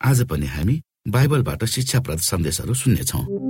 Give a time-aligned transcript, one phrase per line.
[0.00, 0.74] आज पनि हामी
[1.08, 3.49] बाइबलबाट शिक्षाप्रद सन्देशहरू सुन्नेछौँ।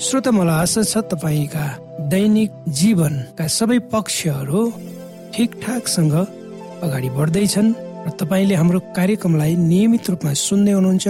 [0.00, 1.64] श्रोत मलाई आशा छ तपाईँका
[2.08, 4.60] दैनिक जीवनका सबै पक्षहरू
[5.34, 6.14] ठिकठाकसँग
[6.84, 7.68] अगाडि बढ्दैछन्
[8.06, 11.06] र तपाईँले हाम्रो कार्यक्रमलाई नियमित रूपमा सुन्दै हुनुहुन्छ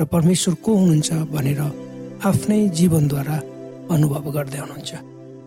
[0.00, 1.60] र परमेश्वर को हुनुहुन्छ भनेर
[2.24, 3.36] आफ्नै जीवनद्वारा
[3.92, 4.90] अनुभव गर्दै हुनुहुन्छ।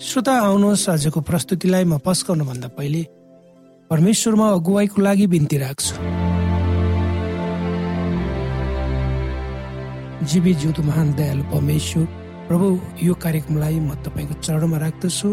[0.05, 3.01] श्रोता आउनुहोस् आजको प्रस्तुतिलाई म पस्काउनुभन्दा पहिले
[3.89, 5.93] परमेश्वरमा अगुवाईको लागि बिन्ती राख्छु।
[10.29, 12.67] जीवी जिउँदो महान दयालु परमेश्वर प्रभु
[13.01, 15.29] यो कार्यक्रमलाई म तपाईँको चरणमा राख्दछु।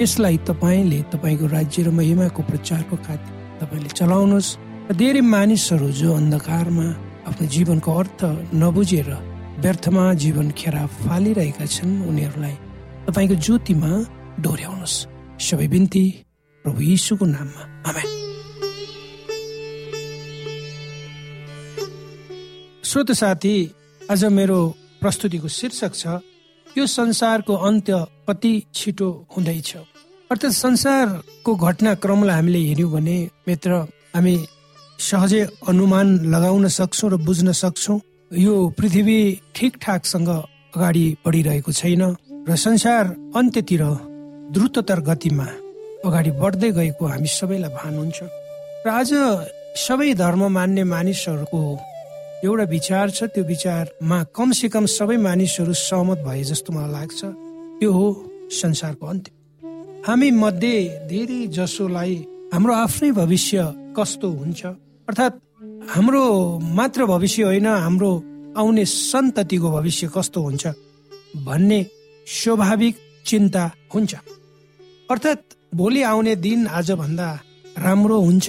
[0.00, 4.56] यसलाई तपाईँले तपाईँको राज्य र महिमाको प्रचारको खातिर तपाईँले चलाउनुहोस्।
[4.90, 6.86] र धेरै मानिसहरू जो अन्धकारमा
[7.28, 8.20] आफ्नो जीवनको अर्थ
[8.54, 9.10] नबुझेर
[9.58, 12.56] व्यर्थमा जीवन खेरा फालिरहेका छन् उनीहरूलाई
[13.06, 13.90] तपाईँको ज्योतिमा
[14.38, 14.96] डोर्याउनुहोस्।
[15.42, 16.04] सबै बिन्ती
[16.64, 18.08] प्रभु यीशुको नाममा। आमेन।
[22.84, 23.56] श्रोत साथी
[24.00, 24.60] आज मेरो
[25.00, 26.20] प्रस्तुतिको शीर्षक छ
[26.66, 29.70] यो संसारको अन्त्य कति छिटो हुँदैछ।
[30.30, 33.16] अर्थात् संसारको घटनाक्रमलाई हामीले हेऱ्यौँ भने
[33.48, 33.70] मित्र
[34.14, 34.34] हामी
[34.98, 38.00] सहजै अनुमान लगाउन सक्छौँ र बुझ्न सक्छौँ।
[38.36, 39.18] यो पृथ्वी
[39.56, 42.02] ठिकठाकसँग अगाडि बढिरहेको छैन
[42.48, 43.04] र संसार
[43.36, 43.82] अन्त्यतिर
[44.52, 45.46] द्रुततर गतिमा
[46.06, 48.18] अगाडि बढ्दै गएको हामी सबैलाई भान हुन्छ।
[48.84, 49.10] र आज
[49.78, 51.60] सबै धर्म मान्ने मानिसहरूको
[52.44, 57.20] एउटा विचार छ त्यो विचारमा कम से कम सबै मानिसहरू सहमत भए जस्तो मलाई लाग्छ।
[57.78, 58.06] त्यो हो
[58.52, 59.30] संसारको अन्त्य।
[60.06, 60.76] हामी मध्ये
[61.10, 62.14] धेरै जसोलाई
[62.52, 63.56] हाम्रो आफ्नै भविष्य
[63.96, 64.60] कस्तो हुन्छ?
[65.08, 65.36] अर्थात्
[65.90, 66.22] हाम्रो
[66.78, 68.10] मात्र भविष्य होइन हाम्रो
[68.56, 70.66] आउने सन्ततिको भविष्य कस्तो हुन्छ
[71.46, 71.80] भन्ने
[72.26, 72.94] स्वाभाविक
[73.26, 73.64] चिन्ता
[73.94, 74.14] हुन्छ।
[75.10, 75.44] अर्थात्
[75.74, 77.28] भोलि आउने दिन आजभन्दा
[77.78, 78.46] राम्रो हुन्छ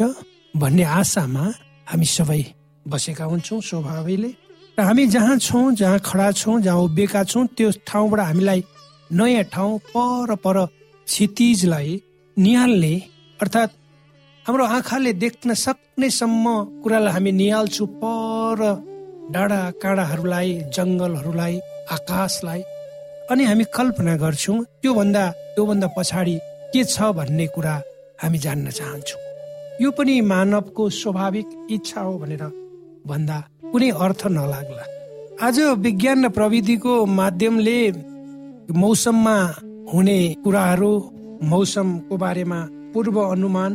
[0.56, 1.46] भन्ने आशामा
[1.90, 2.42] हामी सबै
[2.88, 4.32] बसेका हुन्छौँ स्वभावैले।
[4.80, 8.64] र हामी जहाँ छौँ जहाँ खडा छौँ जहाँ उभिएका छौँ त्यो ठाउँबाट हामीलाई
[9.12, 10.66] नयाँ ठाउँ पर पर
[11.08, 12.02] क्षितिजलाई
[12.38, 12.96] निहाल्ने
[13.42, 13.72] अर्थात्
[14.46, 16.46] हाम्रो आँखाले देख्न सक्नेसम्म
[16.84, 18.60] कुरालाई हामी निहाल्छौँ पर
[19.34, 21.60] डाँडा काँडाहरूलाई जङ्गलहरूलाई
[21.92, 22.62] आकाशलाई।
[23.32, 26.36] अनि हामी कल्पना गर्छौँ त्योभन्दा त्योभन्दा पछाडि
[26.74, 27.76] के छ भन्ने कुरा
[28.24, 29.22] हामी जान्न चाहन्छौँ?
[29.82, 32.44] यो पनि मानवको स्वाभाविक इच्छा हो भनेर
[33.12, 33.38] भन्दा
[33.72, 34.86] कुनै अर्थ नलाग्ला।
[35.46, 37.80] आज विज्ञान र प्रविधिको माध्यमले
[38.82, 39.38] मौसममा
[39.94, 40.92] हुने कुराहरू
[41.52, 42.60] मौसमको बारेमा
[42.94, 43.72] पूर्व अनुमान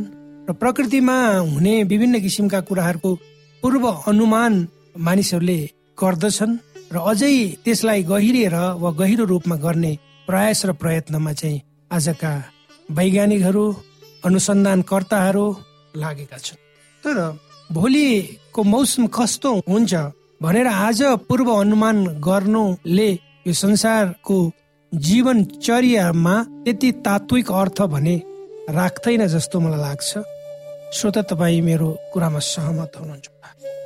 [0.48, 1.16] र प्रकृतिमा
[1.52, 3.10] हुने विभिन्न किसिमका कुराहरूको
[3.62, 4.52] पूर्व अनुमान
[5.06, 5.58] मानिसहरूले
[5.98, 6.60] गर्दछन्
[6.94, 7.34] र अझै
[7.64, 9.92] त्यसलाई गहिरिएर वा गहिरो रूपमा गर्ने
[10.28, 12.32] प्रयास र प्रयत्नमा चाहिँ आजका
[12.88, 13.64] वैज्ञानिकहरू
[14.24, 15.46] अनुसन्धानकर्ताहरू
[16.02, 16.60] लागेका छन्।
[17.04, 17.16] तर
[18.54, 19.94] भोलिको मौसम कस्तो हुन्छ
[20.38, 23.10] भनेर आज पूर्व अनुमान गर्नुले
[23.46, 24.36] यो संसारको
[24.92, 26.34] जीवनचर्यामा
[26.64, 28.16] त्यति तात्विक अर्थ भने
[28.70, 30.10] राख्दैन जस्तो मलाई लाग्छ।
[30.94, 33.26] श्रोता तपाईँ मेरो कुरामा सहमत हुनुहुन्छ।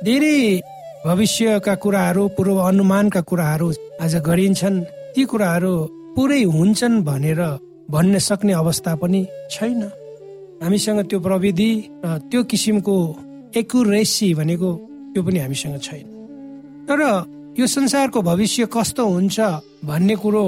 [0.05, 0.61] धेरै
[1.05, 3.67] भविष्यका कुराहरू पूर्व अनुमानका कुराहरू
[4.03, 4.85] आज गरिन्छन्।
[5.15, 5.73] ती कुराहरू
[6.15, 7.41] पुरै हुन्छन् भनेर
[7.89, 9.81] भन्न सक्ने अवस्था पनि छैन।
[10.61, 11.71] हामीसँग त्यो प्रविधि
[12.05, 12.95] र त्यो किसिमको
[13.55, 14.69] एकुरेसी भनेको
[15.13, 16.05] त्यो पनि हामीसँग छैन।
[16.87, 16.99] तर
[17.59, 19.39] यो संसारको भविष्य कस्तो हुन्छ
[19.85, 20.45] भन्ने कुरो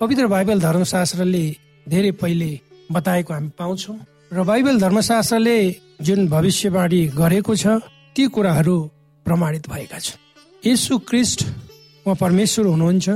[0.00, 1.44] पवित्र बाइबल धर्मशास्त्रले
[1.86, 2.50] धेरै पहिले
[2.92, 3.98] बताएको हामी पाउँछौँ
[4.32, 5.58] र बाइबल धर्मशास्त्रले
[6.02, 7.66] जुन भविष्यवाणी गरेको छ
[8.16, 8.76] ती कुराहरू
[9.26, 10.20] प्रमाणित भएका छन्।
[10.64, 11.40] यसु क्रिस्ट
[12.06, 13.08] उहाँ परमेश्वर हुनुहुन्छ।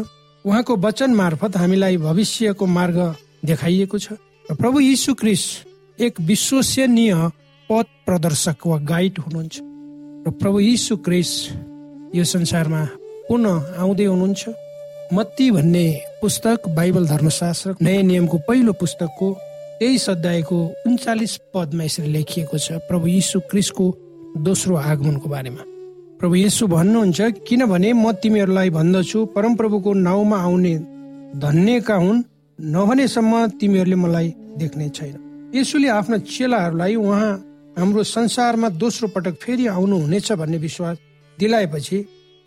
[0.44, 2.98] उहाँको वचन मार्फत हामीलाई भविष्यको मार्ग
[3.44, 4.12] देखाइएको छ।
[4.46, 7.14] र प्रभु यीशु क्रिस्ट एक विश्वसनीय
[7.70, 9.54] पथ प्रदर्शक वा गाइड हुनुहुन्छ।
[10.26, 11.30] र प्रभु यीशु क्रिस
[12.14, 12.82] यो संसारमा
[13.28, 14.42] पुनः आउँदै हुनुहुन्छ।
[15.12, 15.86] मत्ती भन्ने
[16.20, 19.28] पुस्तक बाइबल धर्मशास्त्र नयाँ नियमको पहिलो पुस्तकको
[19.80, 23.86] तेइस अध्यायको उन्चालिस पदमा यसरी लेखिएको छ प्रभु यीशु क्रिसको
[24.46, 25.62] दोस्रो आगमनको बारेमा।
[26.18, 30.74] प्रभु यीशु भन्नुहुन्छ किनभने म तिमीहरूलाई भन्दछु परमप्रभुको नाउँमा आउने
[31.42, 32.24] धन्यका हुन्
[32.58, 35.14] नभनेसम्म तिमीहरूले मलाई देख्ने छैन।
[35.54, 37.34] यसुले आफ्ना चेलाहरूलाई उहाँ
[37.76, 40.96] हाम्रो संसारमा दोस्रो पटक फेरि आउनु हुनेछ भन्ने विश्वास
[41.38, 41.98] दिलाएपछि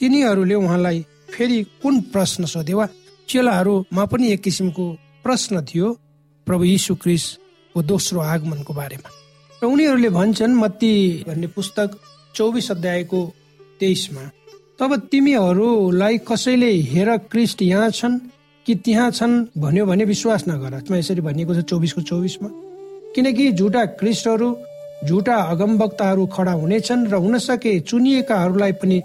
[0.02, 2.88] तिनीहरूले उहाँलाई फेरि कुन प्रश्न सोधे वा
[3.30, 4.86] चेलाहरूमा पनि एक किसिमको
[5.24, 5.88] प्रश्न थियो
[6.48, 9.10] प्रभु यीशु क्रिसको दोस्रो आगमनको बारेमा।
[9.62, 10.94] र उनीहरूले भन्छन् मत्ती
[11.28, 11.90] भन्ने पुस्तक
[12.36, 13.22] चौबिस अध्यायको
[13.80, 14.24] तेइसमा
[14.80, 18.18] तब तिमीहरूलाई कसैले हेर क्रिस्ट यहाँ छन्
[18.66, 22.50] कि त्यहाँ छन् भन्यो भने विश्वास नगर। यसरी भनिएको छ चौबिसको चौबिसमा
[23.14, 24.50] किनकि झुटा क्रिस्टहरू
[25.08, 28.98] झुटा अगमवक्ताहरू खडा हुनेछन् र हुन सके चुनिएकाहरूलाई पनि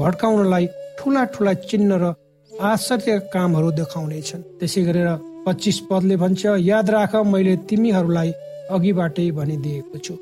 [0.00, 0.66] भड्काउनलाई
[0.98, 2.04] ठुला ठुला चिन्ह र
[2.52, 5.10] आश्चर्य कामहरू देखाउनेछन्। त्यसै गरेर
[5.46, 8.30] पच्चिस पदले भन्छ याद राख मैले तिमीहरूलाई
[8.70, 10.14] अघिबाटै भनिदिएको छु।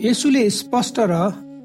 [0.00, 1.14] यसुले स्पष्ट र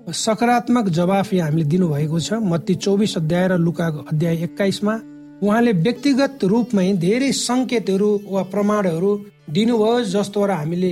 [0.05, 4.95] सकारात्मक जवाफ यहाँ हामीले दिनुभएको छ। मत्ती चौबिस अध्याय र लुका अध्याय एक्काइसमा
[5.43, 9.11] उहाँले व्यक्तिगत रूपमै धेरै सङ्केतहरू वा प्रमाणहरू
[9.55, 10.91] दिनुभयो जसद्वारा हामीले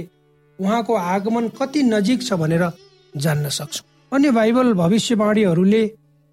[0.63, 2.63] उहाँको आगमन कति नजिक छ भनेर
[3.15, 5.83] जान्न सक्छौँ। अन्य बाइबल भविष्यवाणीहरूले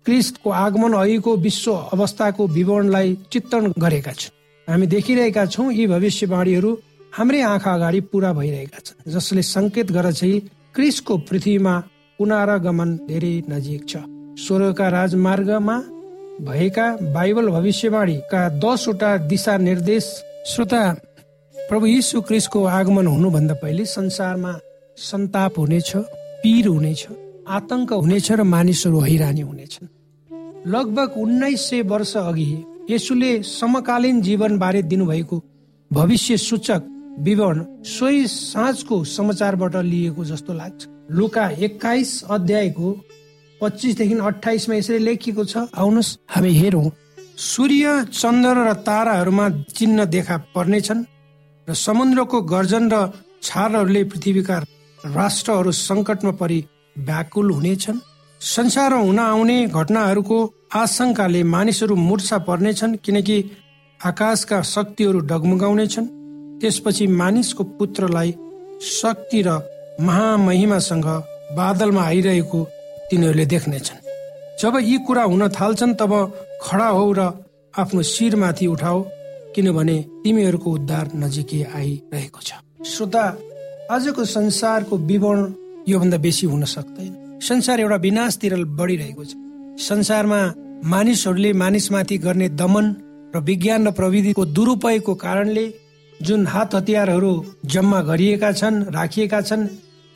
[0.07, 4.37] क्रिस्टको आगमन अहिलेको विश्व अवस्थाको विवरणलाई चित्रण गरेका छन्।
[4.69, 6.71] हामी देखिरहेका छौँ यी भविष्यवाणीहरू
[7.13, 10.23] हाम्रै आँखा अगाडि पुरा भइरहेका छन् जसले सङ्केत गर्छ
[10.75, 11.75] क्रिसको पृथ्वीमा
[12.19, 13.97] पुनरागमन धेरै नजिक छ।
[14.39, 15.77] स्वर्गका राजमार्गमा
[16.47, 20.05] भएका बाइबल भविष्यवाणीका दसवटा दिशा निर्देश
[20.47, 20.83] श्रोता
[21.71, 24.53] प्रभु यीशु क्रिस्टको आगमन हुनुभन्दा पहिले संसारमा
[24.99, 25.91] सन्ताप हुनेछ
[26.43, 27.03] पीर हुनेछ
[27.49, 29.89] आतंक हुनेछ र मानिसहरू हैरानी हुनेछन्।
[30.67, 32.47] लगभग उन्नाइस सय वर्ष अघि
[32.91, 35.41] यसुले समकालीन जीवन बारे दिनुभएको
[35.91, 42.91] भविष्य सूचक विवरण सोही साँझको समाचारबाट लिएको जस्तो लाग्छ। लुका एक्काइस अध्यायको
[43.61, 46.91] पच्चिसदेखि अठाइसमा यसरी लेखिएको छ आउनुहोस् हामी हेरौँ।
[47.47, 51.07] सूर्य चन्द्र र ताराहरूमा चिन्ह देखा पर्नेछन्।
[51.71, 52.97] र समुद्रको गर्जन र
[53.43, 54.57] छारहरूले पृथ्वीका
[54.99, 56.59] राष्ट्रहरू सङ्कटमा परि
[56.99, 57.99] व्याकुल हुनेछन्।
[58.41, 60.39] संसारमा हुन आउने घटनाहरूको
[60.75, 63.37] आशंकाले मानिसहरू मूर्छा पर्नेछन् किनकि
[64.01, 66.07] आकाशका शक्तिहरू डगमगाउनेछन्।
[66.61, 68.35] त्यसपछि मानिसको पुत्रलाई
[68.83, 69.49] शक्ति र
[70.01, 71.09] महामहिमासँग
[71.57, 72.61] बादलमा आइरहेको
[73.11, 74.05] तिनीहरूले देख्नेछन्।
[74.61, 76.13] जब यी कुरा हुन थाल्छन् तब
[76.63, 77.21] खडा हो र
[77.79, 79.01] आफ्नो शिरमाथि उठाओ।
[79.55, 82.51] किनभने तिमीहरूको उद्धार नजिकै आइरहेको छ।
[82.87, 83.25] श्रोता
[83.91, 85.41] आजको संसारको विवरण
[85.89, 89.33] योभन्दा बेसी हुन सक्दैन। संसार एउटा विनाशतिर बढिरहेको छ।
[89.81, 90.41] संसारमा
[90.85, 92.87] मानिसहरूले मानिसमाथि गर्ने दमन
[93.35, 95.67] र विज्ञान र प्रविधिको दुरुपयोगको कारणले
[96.21, 97.33] जुन हात हतियारहरू
[97.65, 99.67] जम्मा गरिएका छन् राखिएका छन्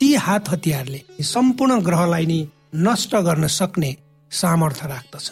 [0.01, 2.39] ती हात हतियारले सम्पूर्ण ग्रहलाई नै
[2.85, 3.91] नष्ट गर्न सक्ने
[4.31, 5.29] सामर्थ्य राख्दछ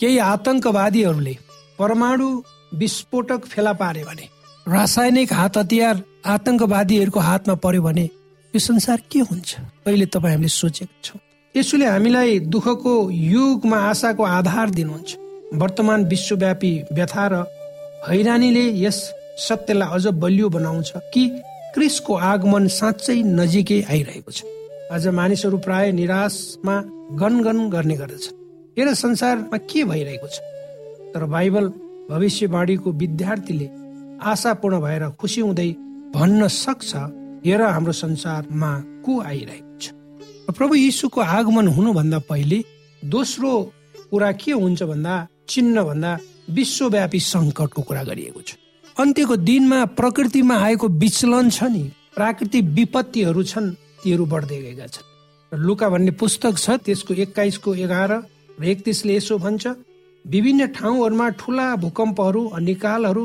[0.00, 1.34] केही आतंकवादीहरूले
[1.78, 2.28] परमाणु
[2.74, 4.28] विस्फोटक फेला पारे भने
[4.66, 8.04] रासायनिक हात हतियार आतंकवादीहरूको हातमा पर्यो भने
[8.54, 9.54] यो संसार के हुन्छ?
[9.84, 11.20] कहिले तपाईँ हामीले सोचेको छौँ।
[11.54, 15.16] यसोले हामीलाई दुःखको युगमा आशाको आधार दिनुहुन्छ।
[15.54, 17.44] वर्तमान विश्वव्यापी व्यथा र
[18.08, 18.98] हैरानीले यस
[19.38, 21.28] सत्यलाई अझ बलियो बनाउँछ कि
[21.74, 24.44] क्रिसको आगमन साँच्चै नजिकै आइरहेको छ।
[24.92, 26.76] आज मानिसहरू प्राय निराशमा
[27.16, 28.36] गनगन गर्ने गर्दछन्।
[28.78, 30.38] हेर संसारमा के भइरहेको छ?
[31.14, 31.72] तर बाइबल
[32.12, 33.68] भविष्यवाणीको विद्यार्थीले
[34.30, 35.70] आशापूर्ण भएर खुसी हुँदै
[36.14, 36.90] भन्न सक्छ
[37.46, 38.72] हेर हाम्रो संसारमा
[39.04, 42.58] को आइरहेको छ प्रभु यीशुको आगमन हुनुभन्दा पहिले
[43.02, 43.52] दोस्रो
[44.10, 45.14] कुरा के हुन्छ भन्दा
[45.48, 46.10] चिन्ह भन्दा
[46.50, 48.56] विश्वव्यापी सङ्कटको कुरा गरिएको छ।
[48.96, 51.82] अन्त्यको दिनमा प्रकृतिमा आएको विचलन छ नि
[52.16, 53.70] प्राकृतिक विपत्तिहरू छन्
[54.02, 55.06] तीहरू बढ्दै गएका छन्।
[55.52, 58.12] लुका भन्ने पुस्तक छ त्यसको एक्काइसको एघार
[58.60, 59.64] र एकतिसले यसो भन्छ
[60.24, 63.24] विभिन्न ठाउँहरूमा ठुला भूकम्पहरू अनिकालहरू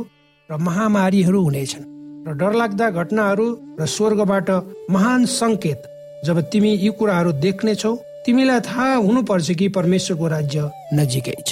[0.49, 1.85] र महामारीहरू हुनेछन्
[2.27, 3.47] र डरलाग्दा घटनाहरू
[3.79, 4.49] र स्वर्गबाट
[4.91, 5.81] महान सङ्केत
[6.25, 7.93] जब तिमी यी कुराहरू देख्नेछौ
[8.25, 11.51] तिमीलाई थाहा हुनुपर्छ कि परमेश्वरको राज्य नजिकै छ।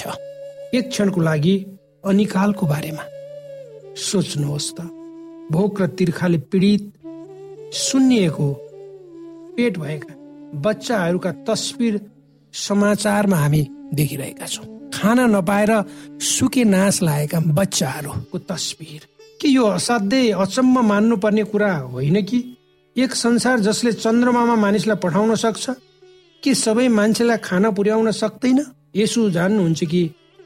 [0.74, 1.56] एक क्षणको लागि
[2.04, 3.04] अनिकालको बारेमा।
[3.96, 4.78] सोच्नुहोस् त
[5.52, 6.84] भोक र तिर्खाले पीडित
[7.86, 8.48] सुन्निएको
[9.56, 10.14] पेट भएका
[10.60, 11.94] बच्चाहरूका तस्विर
[12.54, 13.62] समाचारमा हामी
[13.94, 14.75] देखिरहेका छौँ।
[15.06, 15.70] खाना नपाएर
[16.18, 19.02] सुके नाश लागेका बच्चाहरूको तस्विर
[19.40, 22.38] के यो असाध्यै अचम्म मान्नुपर्ने कुरा होइन कि?
[22.96, 25.64] एक संसार जसले चन्द्रमामा मानिसलाई पठाउन सक्छ
[26.42, 28.58] के सबै मान्छेलाई खाना पुर्याउन सक्दैन?
[28.96, 30.02] यसो जान्नुहुन्छ कि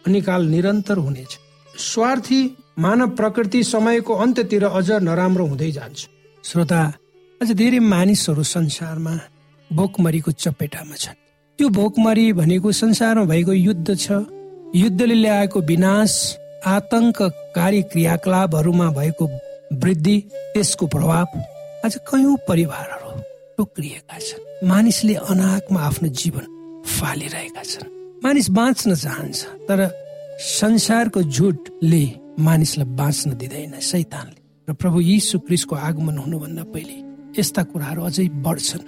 [0.06, 1.38] अनिकाल निरन्तर हुनेछ।
[1.74, 2.40] स्वार्थी
[2.78, 6.08] मानव प्रकृति समयको अन्त्यतिर अझ नराम्रो हुँदै जान्छ।
[6.44, 6.82] श्रोता
[7.40, 9.14] अझ धेरै मानिसहरू संसारमा
[9.72, 11.16] भोकमरीको चपेटामा छन्।
[11.58, 14.10] त्यो भोकमरी भनेको संसारमा भएको युद्ध छ।
[14.74, 16.12] युद्धले ल्याएको विनाश
[16.66, 19.26] आतंककारी क्रियाकलापहरूमा भएको
[19.82, 20.16] वृद्धि
[20.54, 21.26] त्यसको प्रभाव
[21.84, 23.10] आज कयौँ परिवारहरू
[23.58, 26.44] टोक्रिएका छन्। मानिसले अनाकमा आफ्नो जीवन
[26.86, 27.88] फालिरहेका छन्।
[28.24, 29.80] मानिस बाँच्न चाहन्छ तर
[30.38, 32.04] संसारको झुटले
[32.38, 36.96] मानिसलाई बाँच्न दिँदैन सैतानले। र प्रभु यीशु क्रिसको आगमन हुनुभन्दा पहिले
[37.40, 38.86] यस्ता कुराहरू अझै बढ्छन्।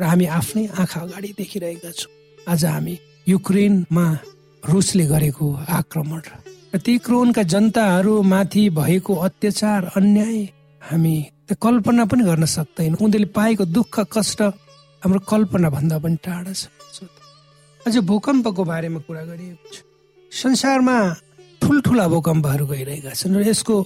[0.00, 2.12] र हामी आफ्नै आँखा अगाडि देखिरहेका छौँ।
[2.50, 2.98] आज हामी
[3.28, 4.06] युक्रेनमा
[4.62, 6.20] रुसले गरेको आक्रमण
[6.74, 10.38] र ती क्रोनका जनताहरू माथि भएको अत्याचार अन्याय
[10.82, 11.16] हामी
[11.52, 14.40] कल्पना पनि गर्न सक्दैन। उनीहरूले पाएको दुःख कष्ट
[15.02, 16.62] हाम्रो कल्पना भन्दा पनि टाढा छ।
[17.86, 19.76] अझ भूकम्पको बारेमा कुरा गरिएको छ।
[20.32, 20.96] संसारमा
[21.62, 23.76] ठुल्ठुला भूकम्पहरू गइरहेका छन् र यसको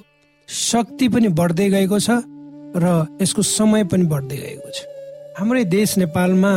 [0.49, 2.23] शक्ति पनि बढ्दै गएको छ
[2.77, 2.87] र
[3.23, 4.79] यसको समय पनि बढ्दै गएको छ।
[5.39, 6.53] हाम्रै देश नेपालमा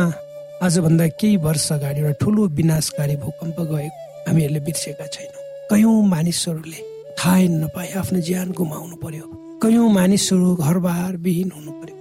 [0.62, 3.98] आजभन्दा केही वर्ष अगाडि एउटा ठुलो विनाशकारी भूकम्प गएको
[4.30, 6.80] हामीहरूले बिर्सेका छैनौँ। कयौँ मानिसहरूले
[7.18, 9.26] थाहै नपाए आफ्नो ज्यान गुमाउनु पर्यो।
[9.62, 11.96] कयौँ मानिसहरू घरबार विहीन हुनु पर्यो।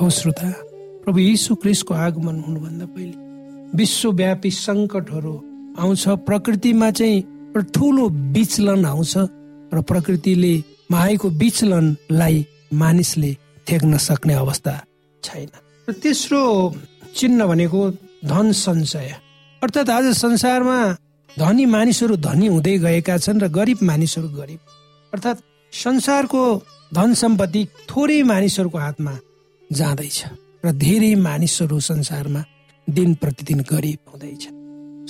[0.00, 0.50] हो श्रोता
[1.04, 3.16] प्रभु यीशु क्रिस्टको आगमन हुनुभन्दा पहिले
[3.76, 5.34] विश्वव्यापी सङ्कटहरू
[5.78, 7.24] आउँछ प्रकृतिमा चाहिँ
[7.74, 9.14] ठुलो विचलन आउँछ
[9.74, 10.54] र प्रकृतिले
[10.90, 12.36] माएको विचलनलाई
[12.72, 13.32] मानिसले
[13.66, 14.74] थेक्न सक्ने अवस्था
[15.22, 15.48] छैन।
[15.88, 16.42] र तेस्रो
[17.16, 17.80] चिन्ह भनेको
[18.24, 19.10] धन सञ्चय।
[19.62, 20.78] अर्थात् आज संसारमा
[21.30, 24.60] धनी मानिसहरू धनी हुँदै गएका छन् र गरिब मानिसहरू गरिब।
[25.12, 26.42] अर्थात् संसारको
[26.94, 29.14] धन सम्पत्ति थोरै मानिसहरूको हातमा
[29.70, 30.18] जाँदैछ
[30.64, 32.42] र धेरै मानिसहरू संसारमा
[32.88, 34.42] दिन प्रतिदिन गरिब हुँदैछ।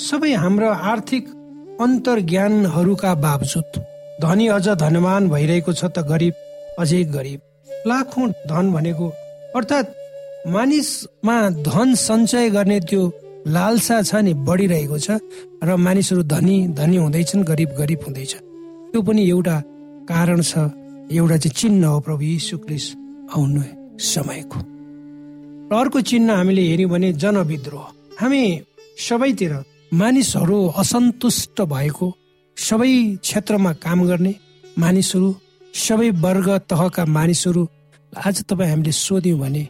[0.00, 1.24] सबै हाम्रो आर्थिक
[1.80, 3.70] अन्तर्ज्ञानहरूका बावजुद
[4.22, 6.34] धनी अझ धनवान भइरहेको छ त गरिब
[6.78, 7.40] अझै गरिब।
[7.86, 9.06] लाखौँ धन भनेको
[9.56, 9.96] अर्थात्
[10.54, 13.02] मानिसमा धन सञ्चय गर्ने त्यो
[13.48, 15.10] लालसा छ नि बढिरहेको छ
[15.64, 18.32] र मानिसहरू धनी धनी हुँदैछन् गरिब गरिब हुँदैछ
[18.92, 19.56] त्यो पनि एउटा
[20.10, 20.52] कारण छ
[21.12, 22.86] एउटा चाहिँ चिन्ह हो प्रभु यीशु क्रिस
[23.34, 23.62] आउनु
[24.12, 24.58] समयको।
[25.70, 27.86] र अर्को चिन्ह हामीले हेऱ्यौँ भने जनविद्रोह।
[28.20, 28.42] हामी
[28.98, 29.52] सबैतिर
[29.94, 32.06] मानिसहरू असन्तुष्ट भएको
[32.56, 34.34] सबै क्षेत्रमा काम गर्ने
[34.78, 35.28] मानिसहरू
[35.74, 37.62] सबै वर्ग तहका मानिसहरू
[38.26, 39.68] आज तपाईँ हामीले सोध्यौँ भने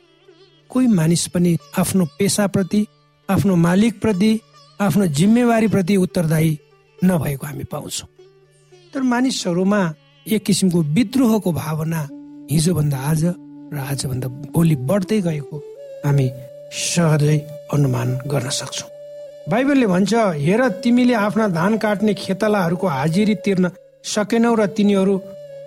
[0.70, 2.80] कोही मानिस पनि आफ्नो पेसाप्रति
[3.28, 4.40] आफ्नो मालिकप्रति
[4.80, 6.58] आफ्नो जिम्मेवारीप्रति उत्तरदायी
[7.04, 8.08] नभएको हामी पाउँछौँ।
[8.92, 9.80] तर मानिसहरूमा
[10.26, 12.00] एक किसिमको विद्रोहको भावना
[12.50, 15.56] हिजोभन्दा आज र आजभन्दा भोलि बढ्दै गएको
[16.04, 16.26] हामी
[16.72, 17.38] सहजै
[17.72, 18.88] अनुमान गर्न सक्छौँ।
[19.50, 23.70] बाइबलले भन्छ हेर तिमीले आफ्ना धान काट्ने खेतलाहरूको हाजिरी तिर्न
[24.08, 25.20] सकेनौ र तिनीहरू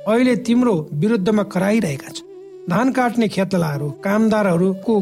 [0.09, 2.29] अहिले तिम्रो विरुद्धमा कराइरहेका छन्।
[2.69, 5.01] धान काट्ने खेतलाहरू कामदारहरूको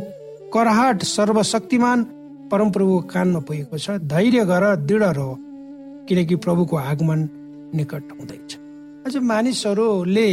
[0.54, 2.08] कराहाट सर्वशक्तिमान
[2.52, 5.36] परमप्रभुको कानमा पुगेको छ। धैर्य गर दृढ रह
[6.08, 7.20] किनकि प्रभुको आगमन
[7.76, 8.50] निकट हुँदैछ।
[9.06, 10.30] अझ मानिसहरूले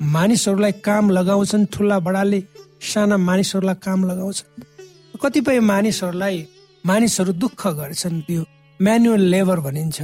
[0.00, 2.40] मानिसहरूलाई काम लगाउँछन् ठुला बडाले
[2.82, 6.36] साना मानिसहरूलाई काम लगाउँछन्। कतिपय मानिसहरूलाई
[6.84, 8.42] मानिसहरू दुःख गर्छन् त्यो
[8.80, 9.98] म्यानुअल लेबर भनिन्छ।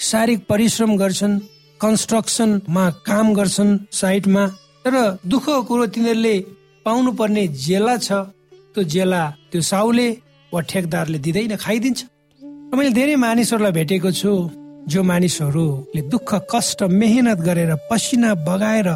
[0.00, 1.38] शारीरिक परिश्रम गर्छन्
[1.80, 4.46] कन्स्ट्रक्सनमा काम गर्छन् साइडमा
[4.84, 4.94] तर
[5.26, 6.36] दुःखको कुरो तिनीहरूले
[6.86, 8.12] पाउनु पर्ने जेला छ।
[8.74, 10.08] त्यो जेला त्यो साउले
[10.52, 12.00] वा ठेकदारले दिँदैन खाइदिन्छ।
[12.76, 14.32] मैले धेरै मानिसहरूलाई भेटेको छु
[14.88, 18.88] जो मानिसहरूले दुःख कष्ट मेहनत गरेर पसिना बगाएर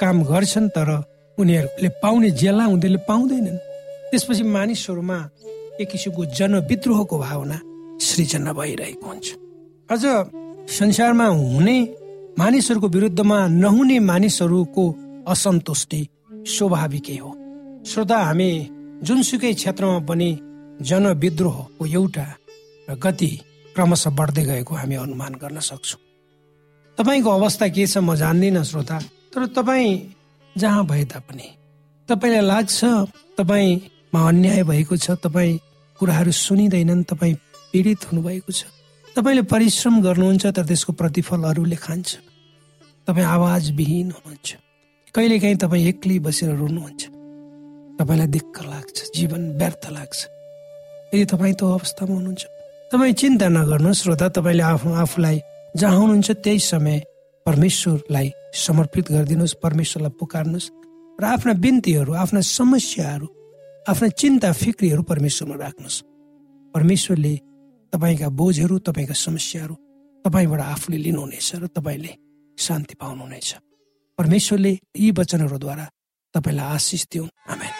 [0.00, 0.90] काम गर्छन् तर
[1.38, 3.58] उनीहरूले पाउने जेला उनीहरूले पाउँदैनन्।
[4.10, 5.18] त्यसपछि मानिसहरूमा
[5.80, 7.58] एक किसिमको जनविद्रोहको भावना
[8.00, 9.26] सृजना भइरहेको हुन्छ।
[9.90, 10.02] अझ
[10.68, 11.76] संसारमा हुने
[12.38, 14.84] मानिसहरूको विरुद्धमा नहुने मानिसहरूको
[15.28, 16.00] असन्तुष्टि
[16.46, 17.30] स्वाभाविकै हो।
[17.86, 18.50] श्रोता हामी
[19.02, 20.30] जुनसुकै क्षेत्रमा पनि
[20.80, 22.26] जनविद्रोहको एउटा
[22.88, 23.30] गति
[23.74, 26.00] क्रमशः बढ्दै गएको हामी अनुमान गर्न सक्छौँ।
[26.98, 28.98] तपाईँको अवस्था के छ म जान्दिनँ श्रोता।
[29.32, 29.98] तर तपाईँ
[30.56, 31.48] जहाँ भए तापनि।
[32.08, 32.84] तपाईँलाई लाग्छ
[33.38, 35.58] तपाईँमा अन्याय भएको छ तपाईँ
[36.00, 37.34] कुराहरू सुनिँदैनन् तपाईँ
[37.72, 38.64] पीडित हुनुभएको छ।
[39.16, 42.08] तपाईँले परिश्रम गर्नुहुन्छ तर त्यसको प्रतिफल अरूले खान्छ।
[43.06, 44.48] तपाईँ आवाज विहीन हुनुहुन्छ।
[45.14, 47.02] कहिलेकाहीँ तपाईँ एक्लै बसेर रुनुहुन्छ।
[48.00, 50.39] तपाईँलाई दिक्क लाग्छ जीवन व्यर्थ लाग्छ।
[51.12, 52.42] यदि तपाईँ त्यो अवस्थामा हुनुहुन्छ
[52.92, 55.36] तपाईँ चिन्ता नगर्नुहोस् श्रोता तपाईँले आफ्नो आफूलाई
[55.76, 56.98] जहाँ हुनुहुन्छ त्यही समय
[57.46, 60.70] परमेश्वरलाई समर्पित गरिदिनुहोस् परमेश्वरलाई पुकार्नुहोस्
[61.18, 63.26] र आफ्ना बिन्तीहरू आफ्ना समस्याहरू
[63.86, 66.02] आफ्ना चिन्ता फिक्रीहरू परमेश्वरमा राख्नुहोस्।
[66.74, 67.34] परमेश्वरले
[67.92, 69.74] तपाईँका बोझहरू तपाईँका समस्याहरू
[70.24, 72.12] तपाईँबाट आफूले लिनुहुनेछ र तपाईँले
[72.58, 73.50] शान्ति पाउनुहुनेछ।
[74.18, 75.86] परमेश्वरले यी वचनहरूद्वारा
[76.34, 77.79] तपाईँलाई आशिष दिउन्। आमेन।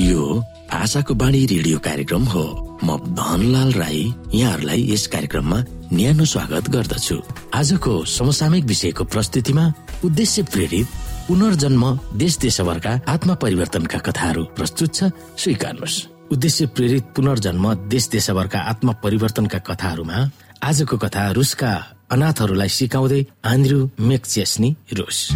[0.00, 0.42] यो
[0.74, 2.44] आशाको बाणी रेडियो कार्यक्रम हो।
[2.82, 4.02] म धनलाल राई
[4.34, 5.58] यहाँहरूलाई यस कार्यक्रममा
[5.92, 7.16] न्यानो स्वागत गर्दछु।
[7.54, 9.64] आजको समसामयिक विषयको प्रस्तुतिमा
[10.04, 10.86] उद्देश्य प्रेरित
[11.28, 11.84] पुनर्जन्म
[12.18, 15.96] देश देशभरका आत्मा परिवर्तनका कथाहरू प्रस्तुत छ स्वीकार्नुहोस्।
[16.32, 20.18] उद्देश्य प्रेरित पुनर्जन्म देश देशभरका आत्मा परिवर्तनका कथाहरूमा
[20.62, 21.72] आजको कथा रुसका
[22.10, 25.28] अनाथहरूलाई सिकाउँदै आन्द्रु मेकचेस्नी रुस।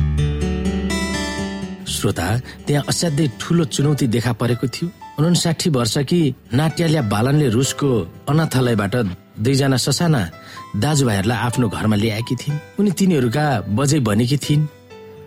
[1.88, 2.26] श्रोता
[2.66, 5.70] त्यहाँ असाध्यै ठुलो चुनौती देखा परेको थियो। उनासाठी
[6.04, 6.20] कि
[6.54, 7.88] नाट्याल्या बालनले रुसको
[8.28, 8.94] अनाथालयबाट
[9.40, 10.22] दुईजना ससाना
[10.76, 13.44] दाजुभाइहरूलाई आफ्नो घरमा ल्याएकी थिइन्। उनी तिनीहरूका
[13.78, 14.66] बजै बनेकी थिइन्।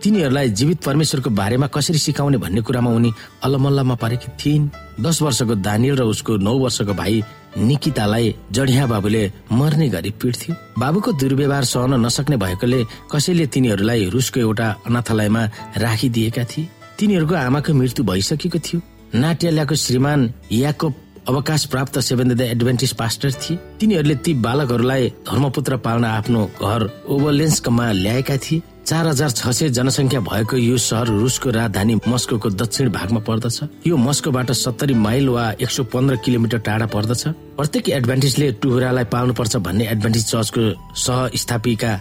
[0.02, 3.10] तिनीहरूलाई जीवित परमेश्वरको बारेमा कसरी सिकाउने भन्ने कुरामा उनी
[3.44, 4.70] अल्लमल्लमा परेकी थिइन्।
[5.00, 7.22] दस वर्षको दानियल र उसको नौ वर्षको भाइ
[7.56, 14.66] निकितालाई जडिया बाबुले मर्ने गरी पिट्थ्यो बाबुको दुर्व्यवहार सहन नसक्ने भएकोले कसैले तिनीहरूलाई रुसको एउटा
[14.86, 15.42] अनाथालयमा
[15.76, 18.80] राखिदिएका थिए। तिनीहरूको आमाको मृत्यु भइसकेको थियो।
[19.14, 20.20] नाट्याल्याको श्रीमान
[20.52, 20.86] याको
[21.28, 28.36] अवकाश प्राप्त सेभेन एडभेन्टिस पास्टर थिए। तिनीहरूले ती बालकहरूलाई धर्मपुत्र पाल्न आफ्नो घर ओभरलेन्समा ल्याएका
[28.42, 33.86] थिए। चार हजार छ सय जनसङ्ख्या भएको यो सहर रुसको राजधानी मस्को दक्षिण भागमा पर्दछ।
[33.86, 37.22] यो मस्कोबाट सत्तरी माइल वा एक सौ पन्ध्र किलोमिटर टाढा पर्दछ।
[37.56, 40.62] प्रत्येक एडभान्टेजले टुहुरालाई पाल्नुपर्छ भन्ने एडभान्टेज चर्चको
[40.98, 41.92] सह स्थापिका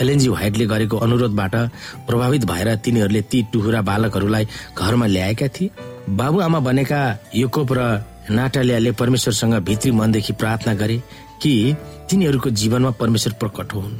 [0.00, 1.54] एलएनजी व्हाइटले गरेको अनुरोधबाट
[2.08, 5.70] प्रभावित भएर तिनीहरूले ती टुहुरा बालकहरूलाई घरमा ल्याएका थिए।
[6.08, 7.00] बाबुआमा बनेका
[7.36, 7.80] योकोप र
[8.30, 11.02] नाटालियाले परमेश्वरसँग भित्री मनदेखि प्रार्थना गरे
[11.42, 11.76] कि
[12.10, 13.92] तिनीहरूको जीवनमा परमेश्वर प्रकट हुन्।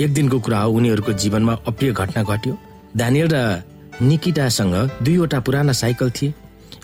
[0.00, 2.58] एक दिनको कुरा हो उनीहरूको जीवनमा अप्रिय घटना घट्यो।
[2.96, 3.62] दानियल र
[4.02, 6.34] निकिटासँग दुईवटा पुराना साइकल थिए।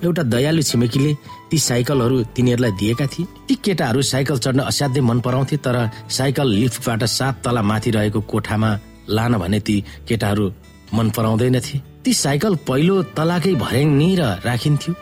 [0.05, 1.15] एउटा दयालु छिमेकीले
[1.51, 7.05] ती साइकलहरू तिनीहरूलाई दिएका थिए। ती केटाहरू साइकल चढ्न असाध्यै मन पराउँथे तर साइकल लिफ्टबाट
[7.05, 8.79] सात तला माथि रहेको कोठामा
[9.11, 10.53] लान भने ती केटाहरू
[10.95, 14.95] मन पराउँदैनथे। ती साइकल पहिलो तलाकै भर्याङ र राखिन्थ्यो।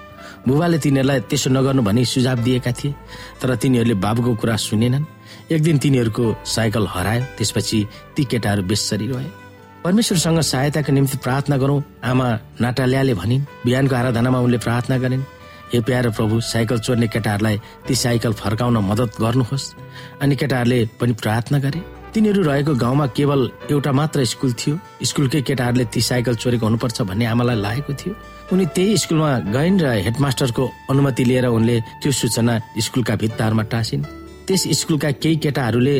[0.47, 2.95] बुबाले तिनीहरूलाई त्यसो नगर्नु भनी सुझाव दिएका थिए
[3.41, 5.05] तर तिनीहरूले बाबुको कुरा सुनेनन्।
[5.53, 7.79] एक दिन तिनीहरूको साइकल हरायो त्यसपछि
[8.17, 9.29] ती केटाहरू बेसरी रहे
[9.85, 12.29] परमेश्वरसँग सहायताको निम्ति प्रार्थना गरौँ आमा
[12.61, 15.23] नाटाल्याले भनिन्। बिहानको आराधनामा उनले प्रार्थना गरिन्
[15.73, 19.75] हे प्यारो प्रभु साइकल चोर्ने केटाहरूलाई ती साइकल फर्काउन मद्दत गर्नुहोस्।
[20.23, 21.81] अनि केटाहरूले पनि प्रार्थना गरे।
[22.15, 27.25] तिनीहरू रहेको गाउँमा केवल एउटा मात्र स्कुल थियो। स्कुलकै केटाहरूले ती साइकल चोरेको हुनुपर्छ भन्ने
[27.27, 28.15] आमालाई लागेको थियो।
[28.53, 34.03] उनी त्यही स्कुलमा गइन् र हेडमास्टरको अनुमति लिएर उनले त्यो सूचना स्कुलका भित्ताहरूमा टाँसिन्।
[34.49, 35.97] त्यस स्कुलका केही केटाहरूले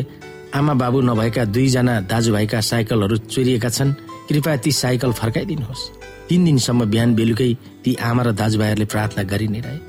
[0.57, 3.93] आमा बाबु नभएका दुईजना दाजुभाइका साइकलहरू चोरिएका छन्।
[4.29, 5.83] कृपया ती साइकल फर्काइदिनुहोस्।
[6.29, 9.79] तिन दिनसम्म बिहान बेलुकै ती आमा र दाजुभाइहरूले प्रार्थना गरि नै रहे।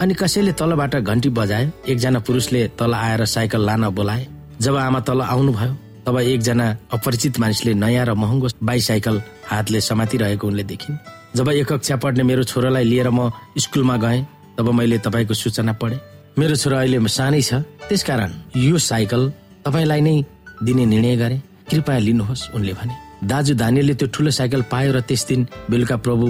[0.00, 4.26] अनि कसैले तलबाट घन्टी बजायो एकजना पुरुषले तल आएर साइकल लान बोलाए।
[4.60, 5.72] जब आमा तल आउनुभयो
[6.04, 10.96] तब एकजना अपरिचित मानिसले नयाँ र महँगो बाइसाइकल हातले समातिरहेको उनले देखिन्।
[11.36, 14.22] जब एक कक्षा पढ्ने मेरो छोरालाई लिएर म स्कुलमा गएँ
[14.58, 15.98] तब मैले तपाईँको सूचना पढेँ।
[16.38, 17.54] मेरो छोरा अहिले सानै छ।
[17.90, 19.22] त्यसकारण यो साइकल
[19.66, 20.14] तपाईँलाई नै
[20.62, 21.36] दिने निर्णय गरे।
[21.70, 22.94] कृपया लिनुहोस् उनले भने।
[23.26, 26.26] दाजु धानीले त्यो ठुलो साइकल पायो र त्यस दिन बेलुका प्रभु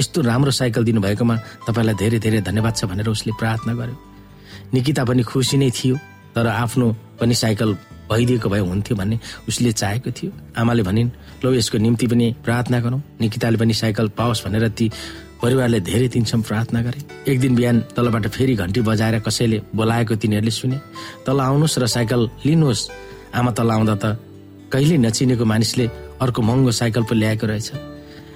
[0.00, 1.36] यस्तो राम्रो साइकल दिनुभएकोमा
[1.66, 3.96] तपाईँलाई धेरै धेरै धन्यवाद छ भनेर उसले प्रार्थना गर्यो।
[4.74, 5.96] निकिता पनि खुसी नै थियो।
[6.34, 6.86] तर आफ्नो
[7.20, 7.76] पनि साइकल
[8.10, 9.18] भइदिएको भए हुन्थ्यो भन्ने
[9.48, 11.10] उसले चाहेको थियो। आमाले भनिन्
[11.44, 14.90] लो यसको निम्ति पनि प्रार्थना गरौँ। निकिताले पनि साइकल पाओस् भनेर ती
[15.42, 17.00] परिवारले धेरै दिनसम्म प्रार्थना गरे।
[17.32, 20.78] एक दिन बिहान तलबाट फेरि घन्टी बजाएर कसैले बोलाएको तिनीहरूले सुने।
[21.26, 22.88] तल आउनुहोस् र साइकल लिनुहोस्।
[23.34, 24.04] आमा तल आउँदा त
[24.72, 25.86] कहिले नचिनेको मानिसले
[26.20, 27.72] अर्को महँगो साइकल पो ल्याएको रहेछ।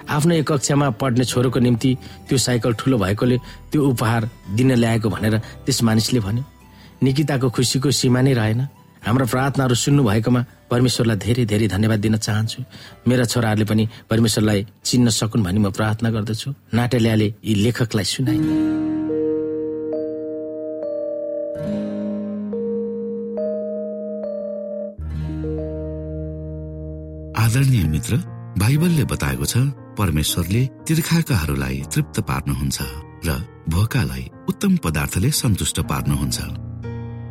[0.09, 1.91] आफ्नो एक कक्षामा पढ्ने छोरोको निम्ति
[2.29, 3.37] त्यो साइकल ठुलो भएकोले
[3.71, 6.45] त्यो उपहार दिन ल्याएको भनेर त्यस मानिसले भन्यो।
[7.03, 8.61] निकिताको खुसीको सीमा नै रहेन।
[9.07, 12.61] हाम्रो प्रार्थनाहरू सुन्नु भएकोमा परमेश्वरलाई धेरै धेरै धन्यवाद दिन चाहन्छु।
[13.07, 18.39] मेरा छोराहरूले पनि परमेश्वरलाई चिन्न सकुन् भनी म प्रार्थना गर्दछु। नाटेल्याले यी लेखकलाई सुनाए।
[27.37, 28.13] आदरणीय मित्र
[28.59, 29.57] बाइबलले बताएको छ
[29.95, 32.79] परमेश्वरले तिर्खाकाहरूलाई तृप्त पार्नुहुन्छ
[33.27, 33.31] र
[33.71, 36.39] भोकालाई उत्तम पदार्थले सन्तुष्ट पार्नुहुन्छ।